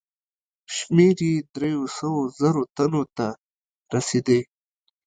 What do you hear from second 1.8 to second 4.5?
سوو زرو تنو ته رسېدی.